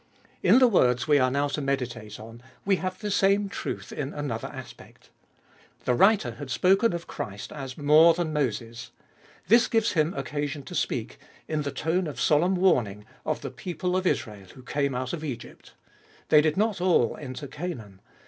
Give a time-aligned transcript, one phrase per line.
[0.41, 4.15] In the words we are now to meditate on we have the same truth in
[4.15, 5.11] another aspect.
[5.85, 8.89] The writer had spoken of Christ as more than Moses.
[9.47, 13.95] This gives him occasion to speak, in the tone of solemn warning, of the people
[13.95, 15.75] of Israel who came out of Egypt.
[16.29, 18.01] They did not all enter Canaan.